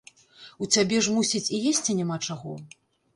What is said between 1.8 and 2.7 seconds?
няма чаго?